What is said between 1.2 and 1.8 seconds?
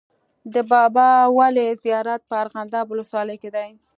ولي